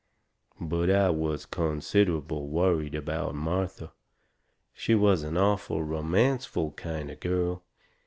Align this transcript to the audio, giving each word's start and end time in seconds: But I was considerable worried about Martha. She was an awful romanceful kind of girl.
But 0.59 0.89
I 0.89 1.11
was 1.11 1.45
considerable 1.45 2.47
worried 2.47 2.95
about 2.95 3.35
Martha. 3.35 3.91
She 4.73 4.95
was 4.95 5.21
an 5.21 5.37
awful 5.37 5.83
romanceful 5.83 6.75
kind 6.75 7.11
of 7.11 7.19
girl. 7.19 7.61